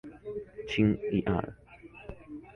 [0.69, 1.47] Chin, y al.